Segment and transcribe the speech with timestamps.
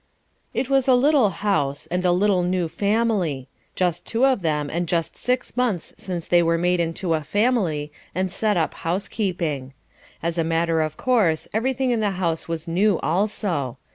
[0.51, 4.87] It was a little house, and a little new family; just two of them, and
[4.87, 9.73] just six months since they were made into a family, and set up housekeeping.
[10.23, 13.77] As a matter of course everything in the house was new also.